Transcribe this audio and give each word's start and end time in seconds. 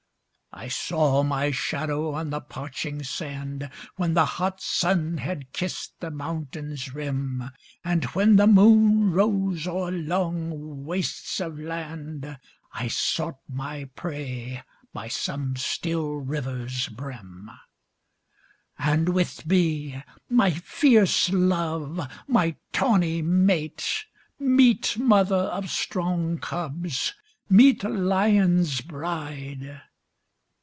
I 0.53 0.67
saw 0.67 1.23
my 1.23 1.49
shadow 1.51 2.11
on 2.11 2.29
the 2.29 2.41
parching 2.41 3.03
sand. 3.03 3.69
When 3.95 4.15
the 4.15 4.25
hot 4.25 4.59
sun 4.61 5.17
had 5.19 5.53
kissed 5.53 5.97
the 6.01 6.11
mountain's 6.11 6.93
rim; 6.93 7.51
And 7.85 8.03
when 8.07 8.35
the 8.35 8.47
moon 8.47 9.11
rose 9.13 9.65
o'er 9.65 9.91
long 9.91 10.83
wastes 10.83 11.39
of 11.39 11.57
land, 11.57 12.37
I 12.73 12.89
sought 12.89 13.39
my 13.47 13.85
prey 13.95 14.61
by 14.91 15.07
some 15.07 15.55
still 15.55 16.15
river's 16.17 16.89
brim; 16.89 17.49
And 18.77 19.07
with 19.15 19.45
me 19.45 20.03
my 20.29 20.51
fierce 20.51 21.29
love, 21.29 22.07
my 22.27 22.57
tawny 22.73 23.21
mate, 23.21 24.03
\ 24.21 24.35
Meet 24.37 24.97
mother 24.99 25.33
of 25.53 25.69
strong 25.69 26.39
cubs, 26.39 27.13
meet 27.49 27.85
lion's 27.85 28.81
bride 28.81 29.81